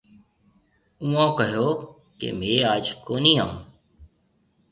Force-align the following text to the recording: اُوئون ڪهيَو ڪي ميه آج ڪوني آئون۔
اُوئون 1.01 1.27
ڪهيَو 1.37 1.67
ڪي 2.19 2.29
ميه 2.39 2.59
آج 2.73 2.85
ڪوني 3.05 3.33
آئون۔ 3.43 3.55